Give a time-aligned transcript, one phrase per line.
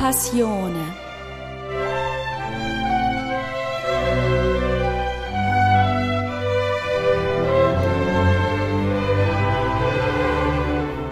[0.00, 0.94] Passione.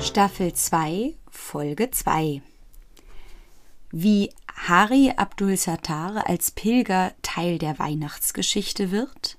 [0.01, 2.41] Staffel 2, Folge 2.
[3.91, 9.37] Wie Hari Abdul Sattar als Pilger Teil der Weihnachtsgeschichte wird,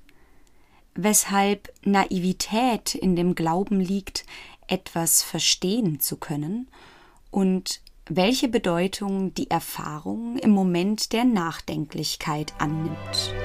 [0.94, 4.28] weshalb Naivität in dem Glauben liegt,
[4.68, 6.70] etwas verstehen zu können
[7.32, 13.36] und welche Bedeutung die Erfahrung im Moment der Nachdenklichkeit annimmt.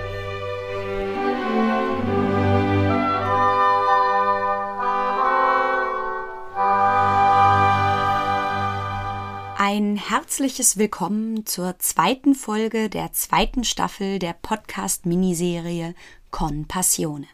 [9.56, 15.94] Ein herzliches Willkommen zur zweiten Folge der zweiten Staffel der Podcast-Miniserie
[16.30, 17.27] Con Passione.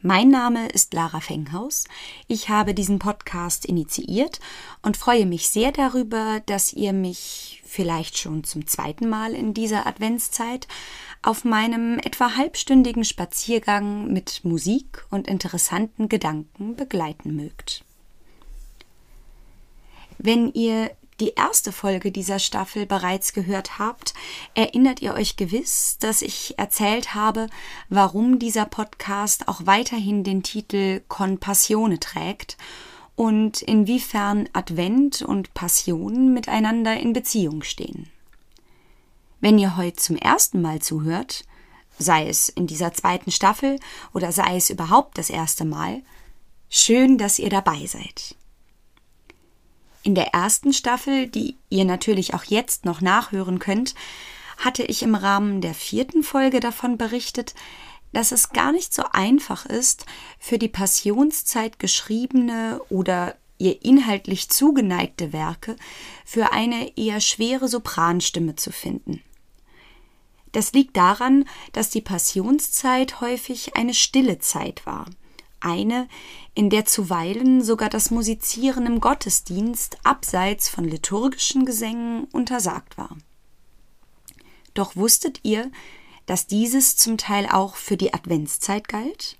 [0.00, 1.82] Mein Name ist Lara Fenghaus.
[2.28, 4.38] Ich habe diesen Podcast initiiert
[4.80, 9.88] und freue mich sehr darüber, dass ihr mich vielleicht schon zum zweiten Mal in dieser
[9.88, 10.68] Adventszeit
[11.20, 17.84] auf meinem etwa halbstündigen Spaziergang mit Musik und interessanten Gedanken begleiten mögt.
[20.18, 24.14] Wenn ihr die erste Folge dieser Staffel bereits gehört habt,
[24.54, 27.48] erinnert ihr euch gewiss, dass ich erzählt habe,
[27.88, 32.56] warum dieser Podcast auch weiterhin den Titel Compassione trägt
[33.16, 38.08] und inwiefern Advent und Passion miteinander in Beziehung stehen.
[39.40, 41.44] Wenn ihr heute zum ersten Mal zuhört,
[41.98, 43.80] sei es in dieser zweiten Staffel
[44.14, 46.02] oder sei es überhaupt das erste Mal,
[46.68, 48.36] schön, dass ihr dabei seid.
[50.08, 53.94] In der ersten Staffel, die ihr natürlich auch jetzt noch nachhören könnt,
[54.56, 57.54] hatte ich im Rahmen der vierten Folge davon berichtet,
[58.14, 60.06] dass es gar nicht so einfach ist,
[60.38, 65.76] für die Passionszeit geschriebene oder ihr inhaltlich zugeneigte Werke
[66.24, 69.22] für eine eher schwere Sopranstimme zu finden.
[70.52, 75.04] Das liegt daran, dass die Passionszeit häufig eine stille Zeit war–
[75.60, 76.08] eine,
[76.54, 83.16] in der zuweilen sogar das Musizieren im Gottesdienst abseits von liturgischen Gesängen untersagt war.
[84.74, 85.70] Doch wusstet ihr,
[86.26, 89.38] dass dieses zum Teil auch für die Adventszeit galt?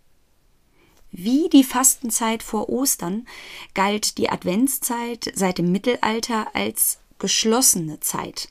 [1.10, 3.26] Wie die Fastenzeit vor Ostern
[3.74, 8.48] galt die Adventszeit seit dem Mittelalter als geschlossene Zeit,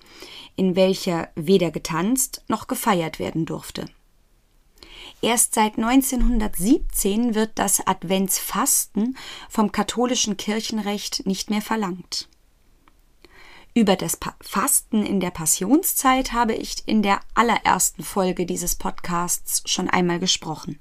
[0.56, 3.86] in welcher weder getanzt noch gefeiert werden durfte.
[5.22, 9.18] Erst seit 1917 wird das Adventsfasten
[9.50, 12.30] vom katholischen Kirchenrecht nicht mehr verlangt.
[13.74, 19.90] Über das Fasten in der Passionszeit habe ich in der allerersten Folge dieses Podcasts schon
[19.90, 20.80] einmal gesprochen.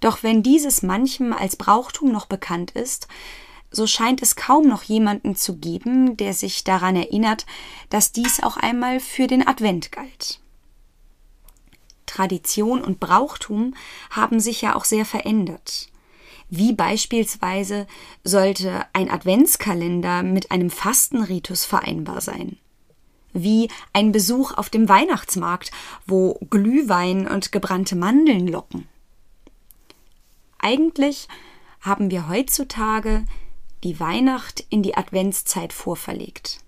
[0.00, 3.06] Doch wenn dieses manchem als Brauchtum noch bekannt ist,
[3.70, 7.46] so scheint es kaum noch jemanden zu geben, der sich daran erinnert,
[7.88, 10.39] dass dies auch einmal für den Advent galt.
[12.10, 13.74] Tradition und Brauchtum
[14.10, 15.88] haben sich ja auch sehr verändert.
[16.48, 17.86] Wie beispielsweise
[18.24, 22.58] sollte ein Adventskalender mit einem Fastenritus vereinbar sein?
[23.32, 25.70] Wie ein Besuch auf dem Weihnachtsmarkt,
[26.06, 28.88] wo Glühwein und gebrannte Mandeln locken?
[30.58, 31.28] Eigentlich
[31.80, 33.24] haben wir heutzutage
[33.84, 36.58] die Weihnacht in die Adventszeit vorverlegt.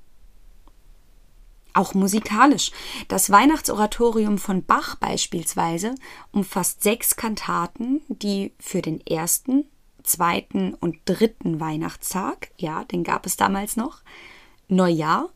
[1.74, 2.70] Auch musikalisch.
[3.08, 5.94] Das Weihnachtsoratorium von Bach beispielsweise
[6.30, 9.64] umfasst sechs Kantaten, die für den ersten,
[10.02, 14.02] zweiten und dritten Weihnachtstag, ja, den gab es damals noch,
[14.68, 15.30] Neujahr,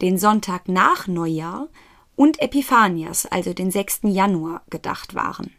[0.00, 1.68] den Sonntag nach Neujahr
[2.16, 4.00] und Epiphanias, also den 6.
[4.04, 5.52] Januar, gedacht waren.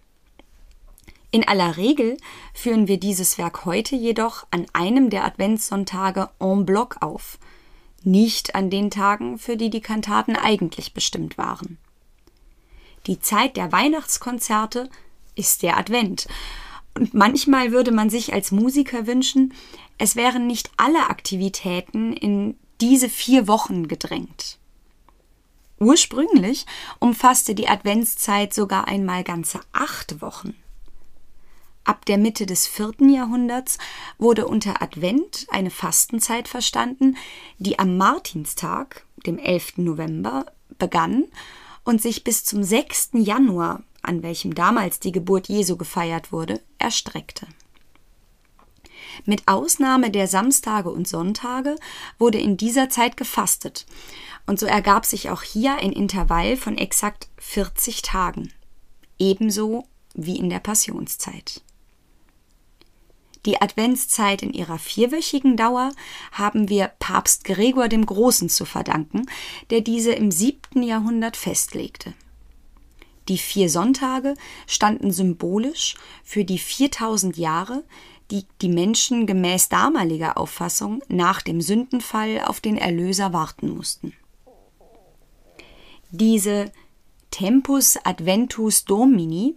[1.31, 2.17] In aller Regel
[2.53, 7.39] führen wir dieses Werk heute jedoch an einem der Adventssonntage en bloc auf–
[8.05, 11.77] nicht an den Tagen, für die die Kantaten eigentlich bestimmt waren.
[13.07, 14.89] Die Zeit der Weihnachtskonzerte
[15.35, 16.27] ist der Advent,
[16.97, 19.53] und manchmal würde man sich als Musiker wünschen,
[19.97, 24.57] es wären nicht alle Aktivitäten in diese vier Wochen gedrängt.
[25.79, 26.65] Ursprünglich
[26.99, 30.55] umfasste die Adventszeit sogar einmal ganze acht Wochen.
[31.85, 33.77] Ab der Mitte des vierten Jahrhunderts
[34.17, 37.15] wurde unter Advent eine Fastenzeit verstanden,
[37.59, 39.77] die am Martinstag, dem 11.
[39.77, 40.47] November,
[40.79, 41.25] begann
[41.83, 43.11] und sich bis zum 6.
[43.13, 47.45] Januar, an welchem damals die Geburt Jesu gefeiert wurde, erstreckte.
[49.25, 51.75] Mit Ausnahme der Samstage und Sonntage
[52.17, 53.85] wurde in dieser Zeit gefastet,
[54.47, 58.51] und so ergab sich auch hier ein Intervall von exakt 40 Tagen,
[59.19, 61.61] ebenso wie in der Passionszeit.
[63.45, 65.91] Die Adventszeit in ihrer vierwöchigen Dauer
[66.31, 69.27] haben wir Papst Gregor dem Großen zu verdanken,
[69.69, 72.13] der diese im siebten Jahrhundert festlegte.
[73.27, 74.35] Die vier Sonntage
[74.67, 77.83] standen symbolisch für die 4000 Jahre,
[78.31, 84.13] die die Menschen gemäß damaliger Auffassung nach dem Sündenfall auf den Erlöser warten mussten.
[86.09, 86.71] Diese
[87.29, 89.55] Tempus Adventus Domini,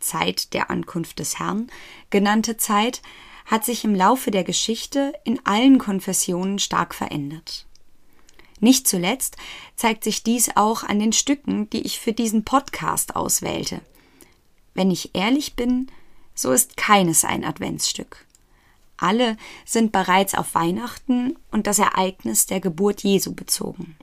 [0.00, 1.70] Zeit der Ankunft des Herrn,
[2.10, 3.02] genannte Zeit
[3.46, 7.66] hat sich im Laufe der Geschichte in allen Konfessionen stark verändert.
[8.60, 9.36] Nicht zuletzt
[9.74, 13.80] zeigt sich dies auch an den Stücken, die ich für diesen Podcast auswählte.
[14.74, 15.90] Wenn ich ehrlich bin,
[16.34, 18.26] so ist keines ein Adventsstück.
[18.96, 23.96] Alle sind bereits auf Weihnachten und das Ereignis der Geburt Jesu bezogen.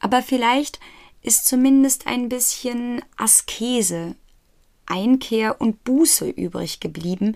[0.00, 0.80] Aber vielleicht
[1.20, 4.16] ist zumindest ein bisschen Askese,
[4.92, 7.34] Einkehr und Buße übrig geblieben,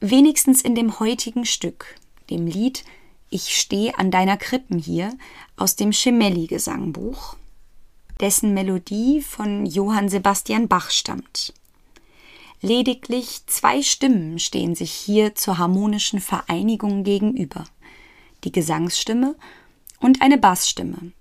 [0.00, 1.96] wenigstens in dem heutigen Stück,
[2.30, 2.82] dem Lied
[3.28, 5.12] Ich steh an deiner Krippen hier
[5.56, 7.36] aus dem Schemelli-Gesangbuch,
[8.20, 11.52] dessen Melodie von Johann Sebastian Bach stammt.
[12.62, 17.64] Lediglich zwei Stimmen stehen sich hier zur harmonischen Vereinigung gegenüber,
[18.44, 19.36] die Gesangsstimme
[20.00, 21.12] und eine Bassstimme,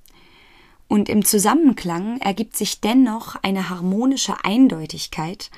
[0.87, 5.49] und im Zusammenklang ergibt sich dennoch eine harmonische Eindeutigkeit,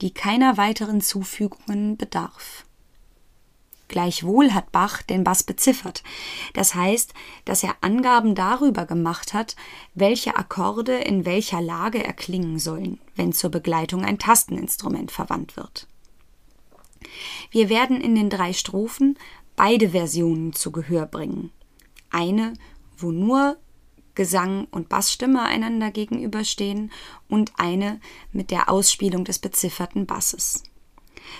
[0.00, 2.64] die keiner weiteren Zufügungen bedarf.
[3.88, 6.02] Gleichwohl hat Bach den Bass beziffert.
[6.54, 9.56] Das heißt, dass er Angaben darüber gemacht hat,
[9.94, 15.86] welche Akkorde in welcher Lage erklingen sollen, wenn zur Begleitung ein Tasteninstrument verwandt wird.
[17.50, 19.18] Wir werden in den drei Strophen
[19.54, 21.52] beide Versionen zu Gehör bringen.
[22.10, 22.54] Eine,
[22.96, 23.58] wo nur
[24.14, 26.92] Gesang und Bassstimme einander gegenüberstehen
[27.28, 28.00] und eine
[28.32, 30.62] mit der Ausspielung des bezifferten Basses.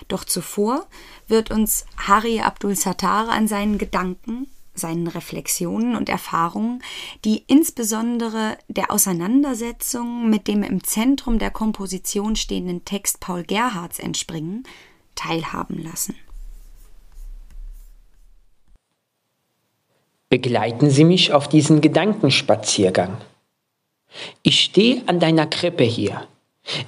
[0.09, 0.87] Doch zuvor
[1.29, 6.83] wird uns Hari Abdul Sattar an seinen Gedanken, seinen Reflexionen und Erfahrungen,
[7.25, 14.65] die insbesondere der Auseinandersetzung mit dem im Zentrum der Komposition stehenden Text Paul Gerhards entspringen,
[15.15, 16.17] teilhaben lassen.
[20.35, 23.19] Begleiten Sie mich auf diesen Gedankenspaziergang.
[24.43, 26.27] Ich stehe an deiner Krippe hier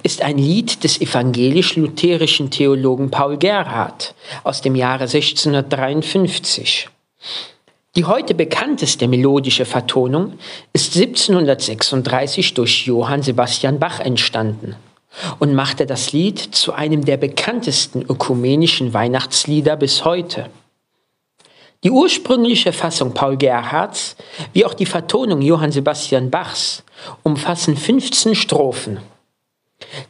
[0.03, 6.89] ist ein Lied des evangelisch-lutherischen Theologen Paul Gerhard aus dem Jahre 1653.
[7.95, 10.33] Die heute bekannteste melodische Vertonung
[10.73, 14.75] ist 1736 durch Johann Sebastian Bach entstanden
[15.39, 20.49] und machte das Lied zu einem der bekanntesten ökumenischen Weihnachtslieder bis heute.
[21.83, 24.15] Die ursprüngliche Fassung Paul Gerhards
[24.53, 26.83] wie auch die Vertonung Johann Sebastian Bachs
[27.23, 28.99] umfassen 15 Strophen.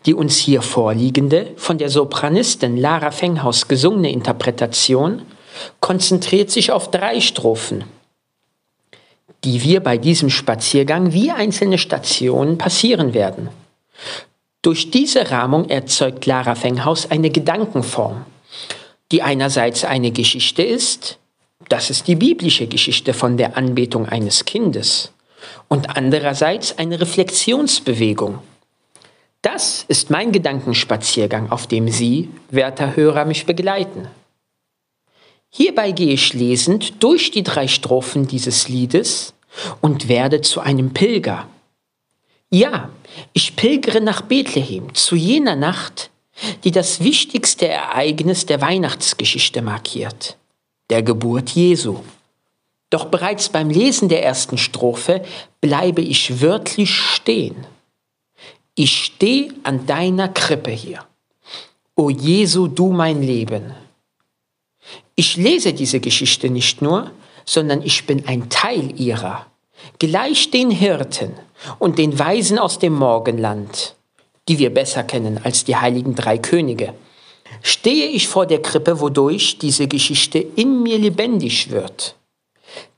[0.05, 5.23] Die uns hier vorliegende, von der Sopranistin Lara Fenghaus gesungene Interpretation
[5.81, 7.83] konzentriert sich auf drei Strophen,
[9.43, 13.49] die wir bei diesem Spaziergang wie einzelne Stationen passieren werden.
[14.61, 18.25] Durch diese Rahmung erzeugt Lara Fenghaus eine Gedankenform,
[19.11, 21.19] die einerseits eine Geschichte ist,
[21.69, 25.11] das ist die biblische Geschichte von der Anbetung eines Kindes.
[25.67, 28.39] Und andererseits eine Reflexionsbewegung.
[29.41, 34.07] Das ist mein Gedankenspaziergang, auf dem Sie, werter Hörer, mich begleiten.
[35.49, 39.33] Hierbei gehe ich lesend durch die drei Strophen dieses Liedes
[39.81, 41.47] und werde zu einem Pilger.
[42.49, 42.89] Ja,
[43.33, 46.09] ich pilgere nach Bethlehem, zu jener Nacht,
[46.63, 50.37] die das wichtigste Ereignis der Weihnachtsgeschichte markiert
[50.89, 51.97] der Geburt Jesu.
[52.89, 55.23] Doch bereits beim Lesen der ersten Strophe
[55.59, 57.67] bleibe ich wörtlich stehen.
[58.75, 61.03] Ich stehe an deiner Krippe hier.
[61.95, 63.73] O Jesu, du mein Leben.
[65.15, 67.11] Ich lese diese Geschichte nicht nur,
[67.43, 69.47] sondern ich bin ein Teil ihrer,
[69.99, 71.33] gleich den Hirten
[71.79, 73.95] und den Weisen aus dem Morgenland,
[74.47, 76.93] die wir besser kennen als die heiligen drei Könige
[77.61, 82.15] stehe ich vor der Krippe, wodurch diese Geschichte in mir lebendig wird.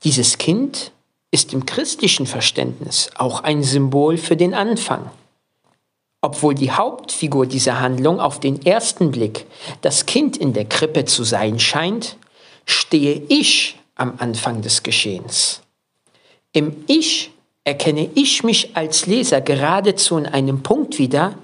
[0.04, 0.92] Dieses Kind
[1.30, 5.10] ist im christlichen Verständnis auch ein Symbol für den Anfang.
[6.22, 9.46] Obwohl die Hauptfigur dieser Handlung auf den ersten Blick
[9.80, 12.16] das Kind in der Krippe zu sein scheint,
[12.66, 15.62] stehe ich am Anfang des Geschehens.
[16.52, 17.30] Im Ich
[17.70, 21.34] erkenne ich mich als Leser geradezu in einem Punkt wieder,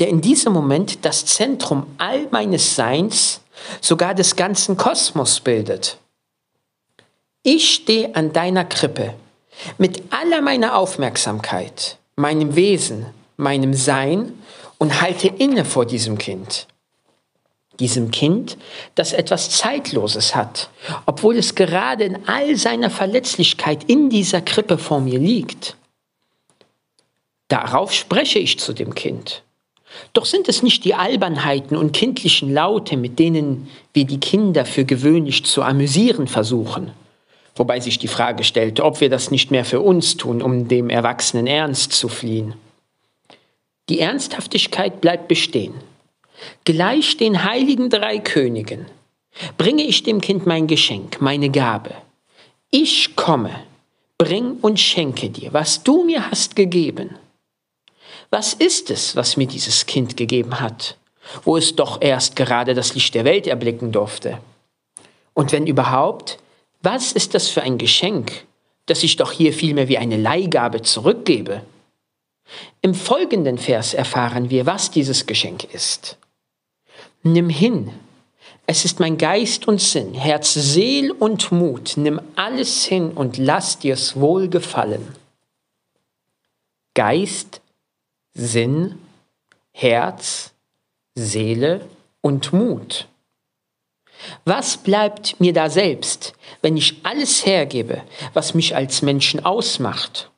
[0.00, 3.40] der in diesem Moment das Zentrum all meines Seins,
[3.80, 5.98] sogar des ganzen Kosmos bildet.
[7.44, 9.14] Ich stehe an deiner Krippe
[9.78, 14.34] mit aller meiner Aufmerksamkeit, meinem Wesen, meinem Sein
[14.78, 16.66] und halte inne vor diesem Kind.
[17.80, 18.56] Diesem Kind,
[18.94, 20.70] das etwas Zeitloses hat,
[21.04, 25.76] obwohl es gerade in all seiner Verletzlichkeit in dieser Krippe vor mir liegt.
[27.48, 29.42] Darauf spreche ich zu dem Kind.
[30.12, 34.84] Doch sind es nicht die Albernheiten und kindlichen Laute, mit denen wir die Kinder für
[34.84, 36.90] gewöhnlich zu amüsieren versuchen,
[37.54, 40.90] wobei sich die Frage stellt, ob wir das nicht mehr für uns tun, um dem
[40.90, 42.54] erwachsenen Ernst zu fliehen.
[43.88, 45.74] Die Ernsthaftigkeit bleibt bestehen.
[46.64, 48.86] Gleich den heiligen drei Königen
[49.56, 51.92] bringe ich dem Kind mein Geschenk, meine Gabe.
[52.70, 53.62] Ich komme,
[54.18, 57.16] bring und schenke dir, was du mir hast gegeben.
[58.30, 60.96] Was ist es, was mir dieses Kind gegeben hat,
[61.44, 64.38] wo es doch erst gerade das Licht der Welt erblicken durfte?
[65.34, 66.38] Und wenn überhaupt,
[66.82, 68.46] was ist das für ein Geschenk,
[68.86, 71.62] das ich doch hier vielmehr wie eine Leihgabe zurückgebe?
[72.80, 76.16] Im folgenden Vers erfahren wir, was dieses Geschenk ist.
[77.26, 77.90] Nimm hin.
[78.68, 81.94] Es ist mein Geist und Sinn, Herz, Seel und Mut.
[81.96, 85.14] Nimm alles hin und lass dir's wohl gefallen.
[86.94, 87.60] Geist,
[88.32, 88.98] Sinn,
[89.72, 90.52] Herz,
[91.16, 91.88] Seele
[92.20, 93.08] und Mut.
[94.44, 98.02] Was bleibt mir da selbst, wenn ich alles hergebe,
[98.34, 100.30] was mich als Menschen ausmacht?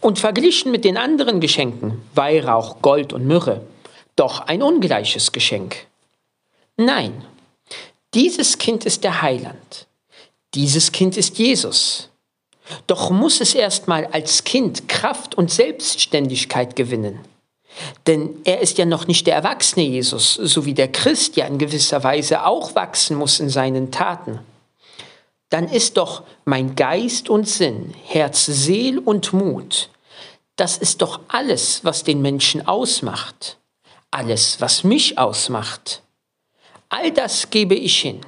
[0.00, 3.66] Und verglichen mit den anderen Geschenken, Weihrauch, Gold und Myrrhe,
[4.14, 5.86] doch ein ungleiches Geschenk.
[6.76, 7.24] Nein,
[8.14, 9.86] dieses Kind ist der Heiland.
[10.54, 12.10] Dieses Kind ist Jesus.
[12.86, 17.20] Doch muss es erstmal als Kind Kraft und Selbstständigkeit gewinnen.
[18.06, 21.58] Denn er ist ja noch nicht der erwachsene Jesus, so wie der Christ ja in
[21.58, 24.38] gewisser Weise auch wachsen muss in seinen Taten.
[25.50, 29.90] Dann ist doch mein Geist und Sinn, Herz, Seel und Mut,
[30.56, 33.58] das ist doch alles, was den Menschen ausmacht,
[34.10, 36.02] alles, was mich ausmacht.
[36.98, 38.20] All das gebe ich hin.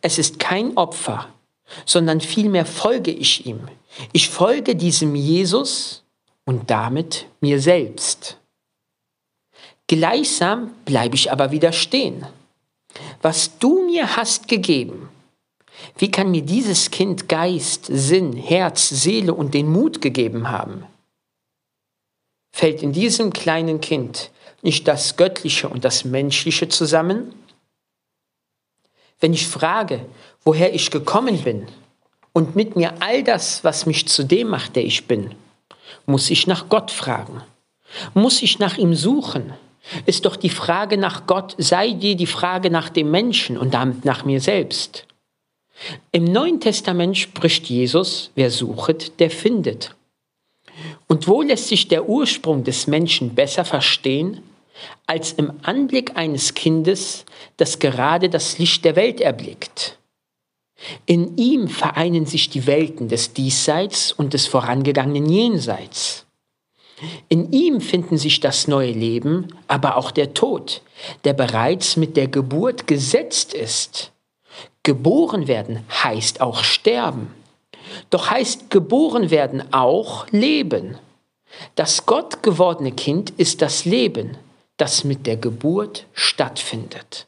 [0.00, 1.28] Es ist kein Opfer,
[1.84, 3.68] sondern vielmehr folge ich ihm.
[4.12, 6.02] Ich folge diesem Jesus
[6.46, 8.38] und damit mir selbst.
[9.86, 12.24] Gleichsam bleibe ich aber wieder stehen.
[13.20, 15.10] Was du mir hast gegeben,
[15.98, 20.86] wie kann mir dieses Kind Geist, Sinn, Herz, Seele und den Mut gegeben haben?
[22.50, 24.30] Fällt in diesem kleinen Kind
[24.62, 27.34] nicht das Göttliche und das Menschliche zusammen?
[29.20, 30.00] Wenn ich frage,
[30.44, 31.66] woher ich gekommen bin
[32.32, 35.34] und mit mir all das, was mich zu dem macht, der ich bin,
[36.06, 37.42] muss ich nach Gott fragen,
[38.14, 39.52] muss ich nach ihm suchen.
[40.06, 44.04] Ist doch die Frage nach Gott, sei dir die Frage nach dem Menschen und damit
[44.04, 45.06] nach mir selbst.
[46.12, 49.96] Im Neuen Testament spricht Jesus, wer suchet, der findet.
[51.08, 54.42] Und wo lässt sich der Ursprung des Menschen besser verstehen
[55.06, 57.24] als im Anblick eines Kindes,
[57.56, 59.98] das gerade das Licht der Welt erblickt.
[61.06, 66.26] In ihm vereinen sich die Welten des Diesseits und des vorangegangenen Jenseits.
[67.28, 70.82] In ihm finden sich das neue Leben, aber auch der Tod,
[71.24, 74.12] der bereits mit der Geburt gesetzt ist.
[74.82, 77.34] Geboren werden heißt auch sterben.
[78.10, 80.98] Doch heißt geboren werden auch Leben.
[81.74, 84.36] Das Gott gewordene Kind ist das Leben,
[84.80, 87.26] das mit der Geburt stattfindet.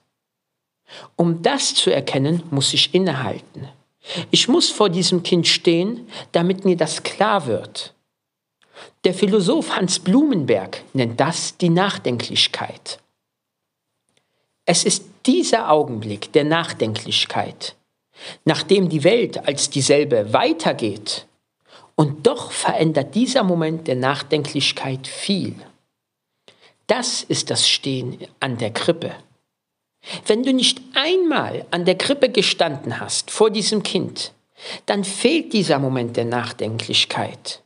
[1.16, 3.68] Um das zu erkennen, muss ich innehalten.
[4.30, 7.94] Ich muss vor diesem Kind stehen, damit mir das klar wird.
[9.04, 12.98] Der Philosoph Hans Blumenberg nennt das die Nachdenklichkeit.
[14.64, 17.76] Es ist dieser Augenblick der Nachdenklichkeit,
[18.44, 21.26] nachdem die Welt als dieselbe weitergeht,
[21.94, 25.54] und doch verändert dieser Moment der Nachdenklichkeit viel.
[26.92, 29.12] Das ist das Stehen an der Krippe.
[30.26, 34.34] Wenn du nicht einmal an der Krippe gestanden hast vor diesem Kind,
[34.84, 37.62] dann fehlt dieser Moment der Nachdenklichkeit.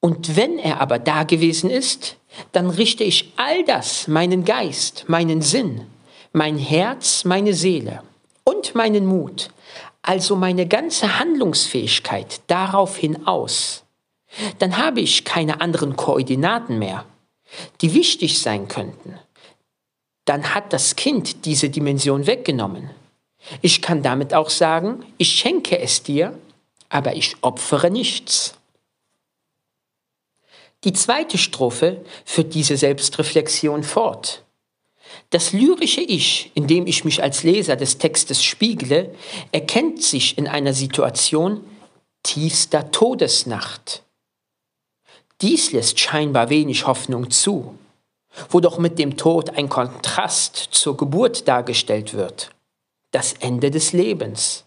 [0.00, 2.16] Und wenn er aber da gewesen ist,
[2.52, 5.86] dann richte ich all das, meinen Geist, meinen Sinn,
[6.32, 8.02] mein Herz, meine Seele
[8.44, 9.50] und meinen Mut,
[10.00, 13.84] also meine ganze Handlungsfähigkeit daraufhin aus.
[14.58, 17.04] Dann habe ich keine anderen Koordinaten mehr
[17.80, 19.18] die wichtig sein könnten,
[20.24, 22.90] dann hat das Kind diese Dimension weggenommen.
[23.62, 26.36] Ich kann damit auch sagen, ich schenke es dir,
[26.88, 28.54] aber ich opfere nichts.
[30.84, 34.42] Die zweite Strophe führt diese Selbstreflexion fort.
[35.30, 39.14] Das lyrische Ich, in dem ich mich als Leser des Textes spiegle,
[39.52, 41.64] erkennt sich in einer Situation
[42.22, 44.02] tiefster Todesnacht.
[45.42, 47.76] Dies lässt scheinbar wenig Hoffnung zu.
[48.50, 52.50] wo doch mit dem Tod ein Kontrast zur Geburt dargestellt wird.
[53.10, 54.64] Das Ende des Lebens.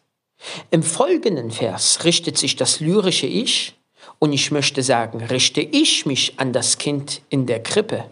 [0.72, 3.76] Im folgenden Vers richtet sich das lyrische Ich,
[4.18, 8.06] und ich möchte sagen, richte ich mich an das Kind in der Krippe.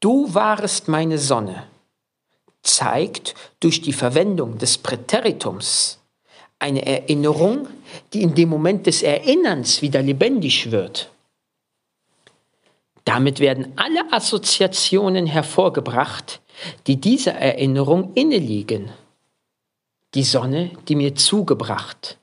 [0.00, 1.66] Du warest meine Sonne,
[2.62, 5.98] zeigt durch die Verwendung des Präteritums
[6.58, 7.68] eine Erinnerung,
[8.12, 11.10] die in dem Moment des Erinnerns wieder lebendig wird.
[13.06, 16.42] Damit werden alle Assoziationen hervorgebracht,
[16.88, 18.90] die dieser Erinnerung inneliegen.
[20.14, 22.18] Die Sonne, die mir zugebracht,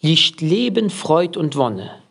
[0.00, 2.02] Licht Leben, Freud und Wonne.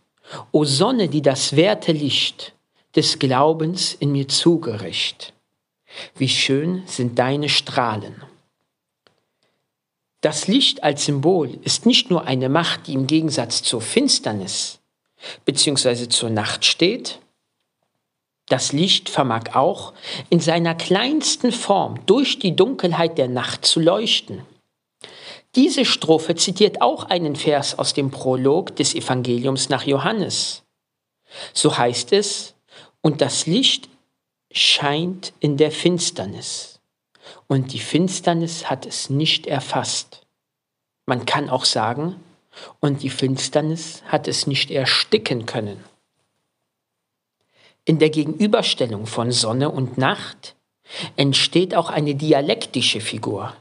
[0.51, 2.53] O Sonne, die das werte Licht
[2.95, 5.33] des Glaubens in mir zugericht.
[6.15, 8.23] Wie schön sind deine Strahlen.
[10.21, 14.79] Das Licht als Symbol ist nicht nur eine Macht, die im Gegensatz zur Finsternis
[15.45, 16.07] bzw.
[16.07, 17.19] zur Nacht steht.
[18.51, 19.93] Das Licht vermag auch
[20.29, 24.41] in seiner kleinsten Form durch die Dunkelheit der Nacht zu leuchten.
[25.55, 30.63] Diese Strophe zitiert auch einen Vers aus dem Prolog des Evangeliums nach Johannes.
[31.53, 32.53] So heißt es,
[32.99, 33.87] und das Licht
[34.51, 36.81] scheint in der Finsternis,
[37.47, 40.23] und die Finsternis hat es nicht erfasst.
[41.05, 42.17] Man kann auch sagen,
[42.81, 45.81] und die Finsternis hat es nicht ersticken können.
[47.85, 50.55] In der Gegenüberstellung von Sonne und Nacht
[51.15, 53.53] entsteht auch eine dialektische Figur,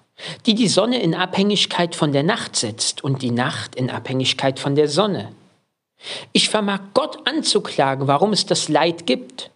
[0.46, 4.74] die die Sonne in Abhängigkeit von der Nacht setzt und die Nacht in Abhängigkeit von
[4.74, 5.32] der Sonne.
[6.32, 9.50] Ich vermag Gott anzuklagen, warum es das Leid gibt.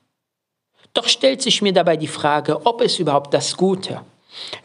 [0.94, 4.00] Doch stellt sich mir dabei die Frage, ob es überhaupt das Gute,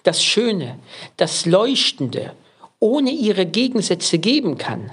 [0.03, 0.79] das Schöne,
[1.17, 2.33] das Leuchtende
[2.79, 4.91] ohne ihre Gegensätze geben kann.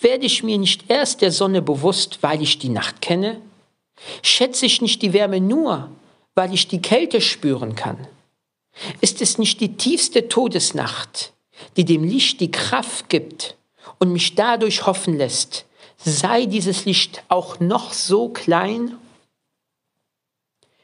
[0.00, 3.40] Werde ich mir nicht erst der Sonne bewusst, weil ich die Nacht kenne?
[4.22, 5.90] Schätze ich nicht die Wärme nur,
[6.34, 8.06] weil ich die Kälte spüren kann?
[9.00, 11.32] Ist es nicht die tiefste Todesnacht,
[11.76, 13.56] die dem Licht die Kraft gibt
[13.98, 15.66] und mich dadurch hoffen lässt,
[15.98, 18.96] sei dieses Licht auch noch so klein?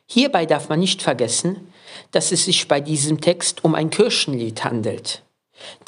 [0.06, 1.72] Hierbei darf man nicht vergessen,
[2.10, 5.22] dass es sich bei diesem Text um ein Kirchenlied handelt.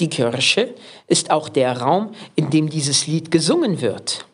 [0.00, 0.74] Die Kirche
[1.06, 4.24] ist auch der Raum, in dem dieses Lied gesungen wird.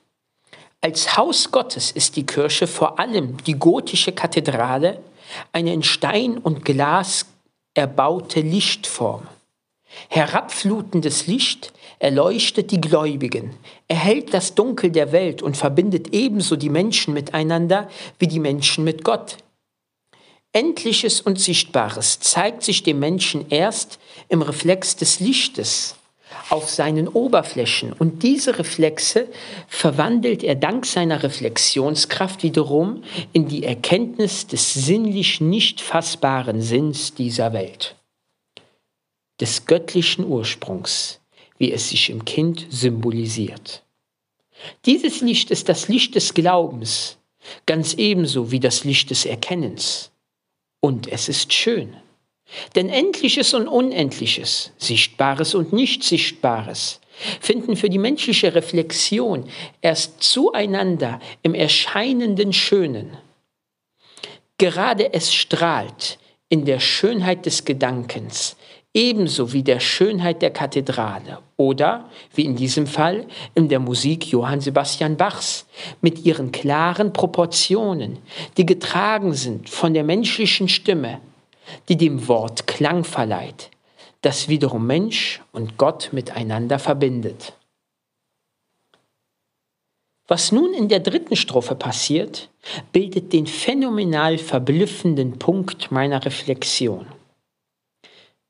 [0.85, 5.01] Als Haus Gottes ist die Kirche vor allem die gotische Kathedrale,
[5.51, 7.25] eine in Stein und Glas
[7.73, 9.27] erbaute Lichtform.
[10.11, 13.57] Herabflutendes Licht erleuchtet die Gläubigen,
[13.89, 19.05] erhält das Dunkel der Welt und verbindet ebenso die Menschen miteinander wie die Menschen mit
[19.05, 19.39] Gott.
[20.53, 25.95] Endliches und Sichtbares zeigt sich dem Menschen erst im Reflex des Lichtes
[26.51, 29.29] auf seinen Oberflächen und diese Reflexe
[29.69, 37.53] verwandelt er dank seiner Reflexionskraft wiederum in die Erkenntnis des sinnlich nicht fassbaren Sinns dieser
[37.53, 37.97] Welt,
[39.41, 41.21] des göttlichen Ursprungs,
[41.59, 43.83] wie es sich im Kind symbolisiert.
[44.87, 47.19] Dieses Licht ist das Licht des Glaubens,
[47.67, 50.11] ganz ebenso wie das Licht des Erkennens.
[50.81, 51.97] Und es ist schön.
[52.75, 57.01] Denn Endliches und Unendliches, Sichtbares und Nicht-Sichtbares
[57.41, 59.45] finden für die menschliche Reflexion
[59.81, 63.17] erst zueinander im erscheinenden Schönen.
[64.59, 68.57] Gerade es strahlt in der Schönheit des Gedankens,
[68.93, 74.61] ebenso wie der Schönheit der Kathedrale oder, wie in diesem Fall, in der Musik Johann
[74.61, 75.67] Sebastian Bachs
[76.01, 78.19] mit ihren klaren Proportionen,
[78.57, 81.21] die getragen sind von der menschlichen Stimme,
[81.89, 83.71] die dem Wort Klang verleiht,
[84.21, 87.55] das wiederum Mensch und Gott miteinander verbindet.
[90.27, 92.49] Was nun in der dritten Strophe passiert,
[92.93, 97.07] bildet den phänomenal verblüffenden Punkt meiner Reflexion.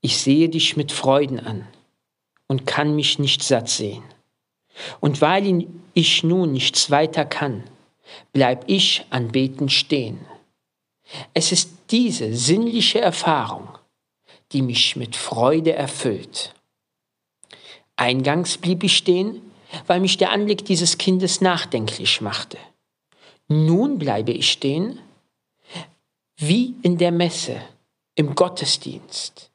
[0.00, 1.66] Ich sehe dich mit Freuden an
[2.46, 4.04] und kann mich nicht satt sehen.
[5.00, 7.64] Und weil ich nun nichts weiter kann,
[8.32, 10.20] bleib ich anbetend stehen.
[11.32, 13.68] Es ist diese sinnliche Erfahrung,
[14.52, 16.54] die mich mit Freude erfüllt.
[17.96, 19.40] Eingangs blieb ich stehen,
[19.86, 22.58] weil mich der Anblick dieses Kindes nachdenklich machte.
[23.48, 25.00] Nun bleibe ich stehen,
[26.36, 27.60] wie in der Messe,
[28.14, 29.50] im Gottesdienst,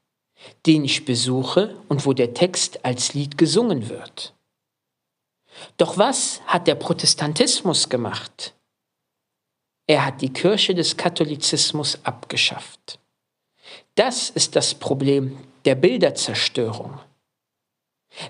[0.65, 4.33] den ich besuche und wo der Text als Lied gesungen wird.
[5.77, 8.53] Doch was hat der Protestantismus gemacht?
[9.89, 12.99] Er hat die Kirche des Katholizismus abgeschafft.
[13.95, 16.99] Das ist das Problem der Bilderzerstörung.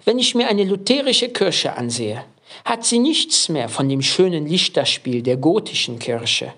[0.05, 2.23] Wenn ich mir eine lutherische Kirche ansehe,
[2.63, 6.53] hat sie nichts mehr von dem schönen Lichterspiel der gotischen Kirche,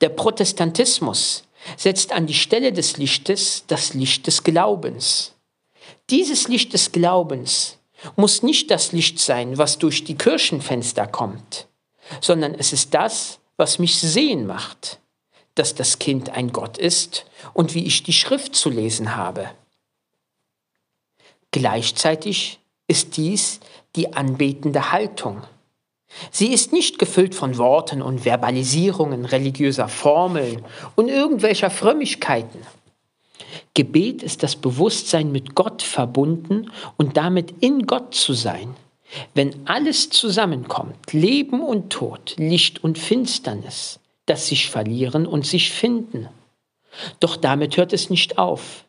[0.00, 1.42] Der Protestantismus
[1.76, 5.32] setzt an die Stelle des Lichtes das Licht des Glaubens.
[6.10, 7.78] Dieses Licht des Glaubens
[8.14, 11.66] muss nicht das Licht sein, was durch die Kirchenfenster kommt,
[12.20, 15.00] sondern es ist das, was mich sehen macht,
[15.54, 19.50] dass das Kind ein Gott ist und wie ich die Schrift zu lesen habe.
[21.50, 23.60] Gleichzeitig ist dies
[23.94, 25.42] die anbetende Haltung.
[26.30, 32.66] Sie ist nicht gefüllt von Worten und Verbalisierungen religiöser Formeln und irgendwelcher Frömmigkeiten.
[33.74, 38.74] Gebet ist das Bewusstsein mit Gott verbunden und damit in Gott zu sein.
[39.34, 46.28] Wenn alles zusammenkommt, Leben und Tod, Licht und Finsternis, das sich verlieren und sich finden.
[47.20, 48.84] Doch damit hört es nicht auf.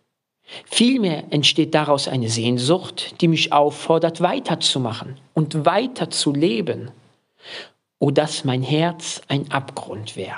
[0.65, 6.91] Vielmehr entsteht daraus eine Sehnsucht, die mich auffordert, weiterzumachen und weiter zu leben.
[7.99, 10.37] O dass mein Herz ein Abgrund wär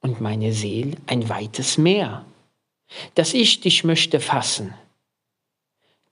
[0.00, 2.24] und meine Seel ein weites Meer,
[3.14, 4.74] dass ich dich möchte fassen.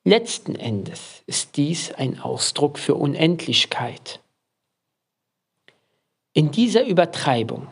[0.04, 4.20] Letzten Endes ist dies ein Ausdruck für Unendlichkeit.
[6.32, 7.68] In dieser Übertreibung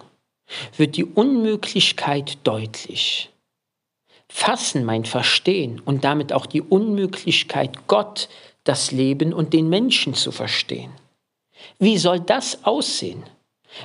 [0.76, 3.30] wird die Unmöglichkeit deutlich.
[4.28, 8.28] Fassen mein Verstehen und damit auch die Unmöglichkeit, Gott,
[8.64, 10.92] das Leben und den Menschen zu verstehen.
[11.78, 13.24] Wie soll das aussehen?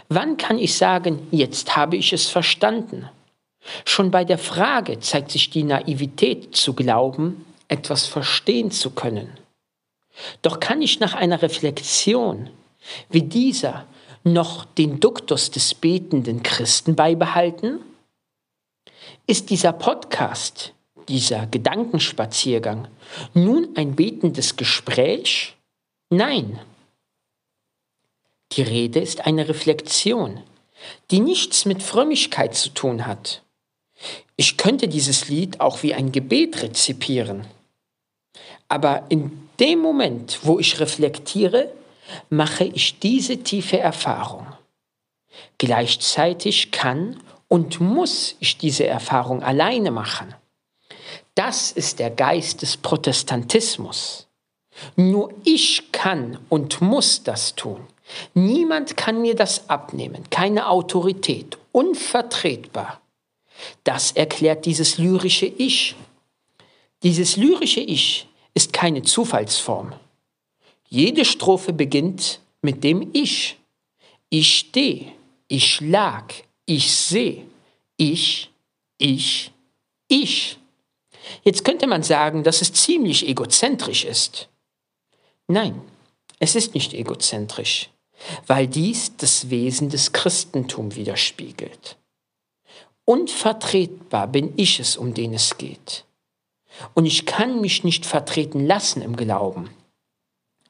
[0.09, 3.09] Wann kann ich sagen, jetzt habe ich es verstanden?
[3.85, 9.37] Schon bei der Frage zeigt sich die Naivität zu glauben, etwas verstehen zu können.
[10.41, 12.49] Doch kann ich nach einer Reflexion
[13.09, 13.87] wie dieser
[14.23, 17.79] noch den Duktus des betenden Christen beibehalten?
[19.27, 20.73] Ist dieser Podcast,
[21.07, 22.87] dieser Gedankenspaziergang
[23.33, 25.55] nun ein betendes Gespräch?
[26.09, 26.59] Nein.
[28.53, 30.41] Die Rede ist eine Reflexion,
[31.11, 33.42] die nichts mit Frömmigkeit zu tun hat.
[34.35, 37.45] Ich könnte dieses Lied auch wie ein Gebet rezipieren.
[38.67, 41.71] Aber in dem Moment, wo ich reflektiere,
[42.29, 44.47] mache ich diese tiefe Erfahrung.
[45.57, 50.33] Gleichzeitig kann und muss ich diese Erfahrung alleine machen.
[51.35, 54.27] Das ist der Geist des Protestantismus.
[54.95, 57.87] Nur ich kann und muss das tun.
[58.33, 63.02] Niemand kann mir das abnehmen, keine Autorität, unvertretbar.
[63.83, 65.95] Das erklärt dieses lyrische Ich.
[67.03, 69.93] Dieses lyrische Ich ist keine Zufallsform.
[70.89, 73.57] Jede Strophe beginnt mit dem Ich.
[74.29, 75.11] Ich stehe,
[75.47, 76.33] ich lag,
[76.65, 77.45] ich sehe,
[77.97, 78.49] ich,
[78.97, 79.51] ich,
[80.07, 80.57] ich.
[81.43, 84.49] Jetzt könnte man sagen, dass es ziemlich egozentrisch ist.
[85.47, 85.81] Nein,
[86.39, 87.89] es ist nicht egozentrisch,
[88.47, 91.97] weil dies das Wesen des Christentums widerspiegelt.
[93.05, 96.05] Unvertretbar bin ich es, um den es geht.
[96.93, 99.69] Und ich kann mich nicht vertreten lassen im Glauben.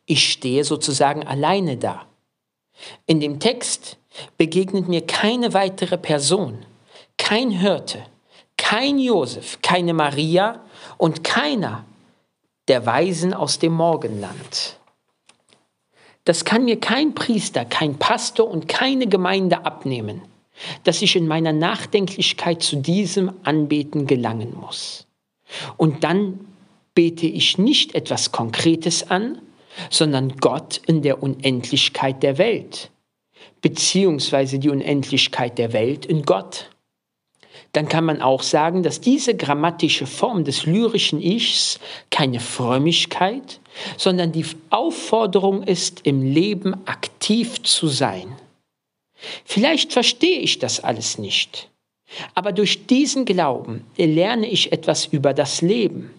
[0.05, 2.05] Ich stehe sozusagen alleine da.
[3.05, 3.97] In dem Text
[4.37, 6.65] begegnet mir keine weitere Person,
[7.17, 8.05] kein Hirte,
[8.57, 10.63] kein Josef, keine Maria
[10.97, 11.85] und keiner
[12.67, 14.77] der Weisen aus dem Morgenland.
[16.25, 20.21] Das kann mir kein Priester, kein Pastor und keine Gemeinde abnehmen,
[20.83, 25.07] dass ich in meiner Nachdenklichkeit zu diesem Anbeten gelangen muss.
[25.77, 26.39] Und dann
[26.95, 29.39] bete ich nicht etwas Konkretes an,
[29.89, 32.91] sondern Gott in der Unendlichkeit der Welt,
[33.61, 36.69] beziehungsweise die Unendlichkeit der Welt in Gott.
[37.71, 41.79] Dann kann man auch sagen, dass diese grammatische Form des lyrischen Ichs
[42.11, 43.59] keine Frömmigkeit,
[43.97, 48.35] sondern die Aufforderung ist, im Leben aktiv zu sein.
[49.45, 51.69] Vielleicht verstehe ich das alles nicht,
[52.35, 56.11] aber durch diesen Glauben lerne ich etwas über das Leben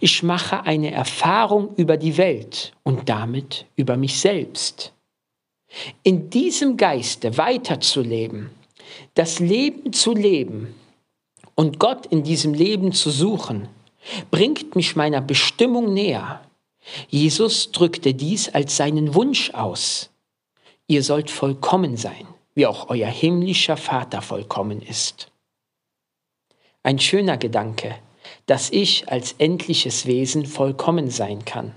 [0.00, 4.92] ich mache eine Erfahrung über die Welt und damit über mich selbst.
[6.02, 8.50] In diesem Geiste weiterzuleben,
[9.14, 10.74] das Leben zu leben
[11.54, 13.68] und Gott in diesem Leben zu suchen,
[14.30, 16.42] bringt mich meiner Bestimmung näher.
[17.08, 20.10] Jesus drückte dies als seinen Wunsch aus.
[20.88, 25.30] Ihr sollt vollkommen sein, wie auch euer himmlischer Vater vollkommen ist.
[26.82, 27.98] Ein schöner Gedanke,
[28.46, 31.74] dass ich als endliches Wesen vollkommen sein kann.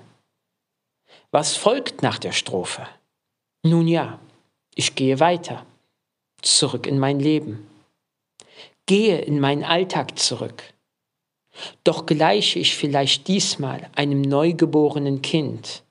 [1.32, 2.88] Was folgt nach der Strophe?
[3.64, 4.20] Nun ja,
[4.74, 5.66] ich gehe weiter,
[6.42, 7.68] zurück in mein Leben,
[8.86, 10.64] gehe in meinen Alltag zurück.
[11.84, 15.84] Doch gleiche ich vielleicht diesmal einem neugeborenen Kind,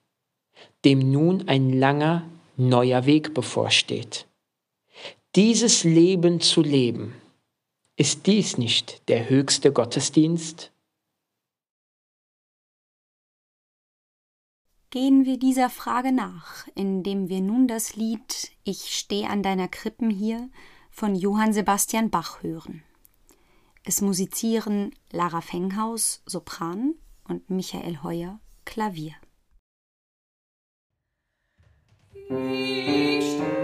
[0.84, 4.26] dem nun ein langer, neuer Weg bevorsteht.
[5.36, 7.14] Dieses Leben zu leben.
[7.96, 10.72] Ist dies nicht der höchste Gottesdienst?
[14.90, 20.08] Gehen wir dieser Frage nach, indem wir nun das Lied Ich steh an deiner Krippen
[20.08, 20.50] hier
[20.92, 22.84] von Johann Sebastian Bach hören.
[23.82, 26.94] Es musizieren Lara Fenghaus, Sopran
[27.28, 29.14] und Michael Heuer, Klavier.
[32.30, 33.63] Ich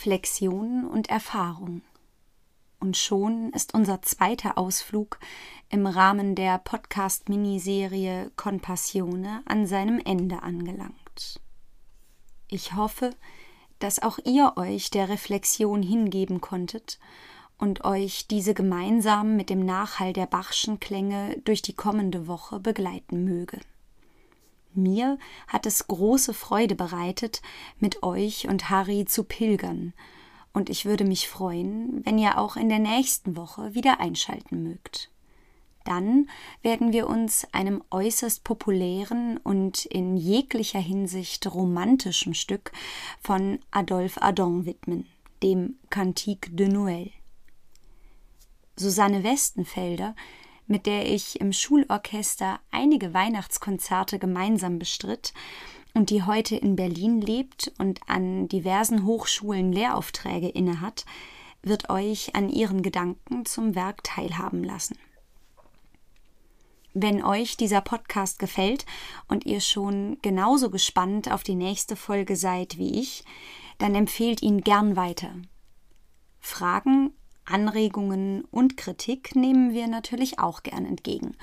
[0.00, 1.82] Reflexion und Erfahrung.
[2.78, 5.18] Und schon ist unser zweiter Ausflug
[5.68, 11.42] im Rahmen der Podcast-Miniserie Compassione an seinem Ende angelangt.
[12.48, 13.10] Ich hoffe,
[13.78, 16.98] dass auch ihr euch der Reflexion hingeben konntet
[17.58, 23.22] und euch diese gemeinsam mit dem Nachhall der Bachschen Klänge durch die kommende Woche begleiten
[23.24, 23.60] möge.
[24.74, 27.42] Mir hat es große Freude bereitet,
[27.78, 29.92] mit euch und Harry zu pilgern,
[30.52, 35.10] und ich würde mich freuen, wenn ihr auch in der nächsten Woche wieder einschalten mögt.
[35.84, 36.28] Dann
[36.62, 42.72] werden wir uns einem äußerst populären und in jeglicher Hinsicht romantischen Stück
[43.20, 45.06] von Adolphe Adon widmen,
[45.42, 47.12] dem Cantique de Noël.
[48.76, 50.14] Susanne Westenfelder
[50.70, 55.34] mit der ich im Schulorchester einige Weihnachtskonzerte gemeinsam bestritt
[55.94, 61.06] und die heute in Berlin lebt und an diversen Hochschulen Lehraufträge innehat,
[61.62, 64.96] wird euch an ihren Gedanken zum Werk teilhaben lassen.
[66.94, 68.86] Wenn euch dieser Podcast gefällt
[69.26, 73.24] und ihr schon genauso gespannt auf die nächste Folge seid wie ich,
[73.78, 75.32] dann empfehlt ihn gern weiter.
[76.38, 77.12] Fragen,
[77.50, 81.34] Anregungen und Kritik nehmen wir natürlich auch gern entgegen.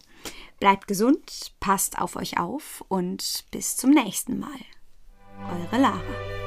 [0.58, 4.58] bleibt gesund, passt auf euch auf und bis zum nächsten Mal.
[5.48, 6.39] Eure Lara.